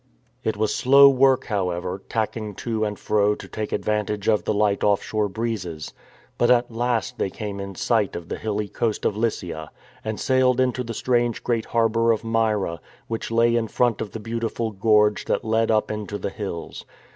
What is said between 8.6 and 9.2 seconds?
coast of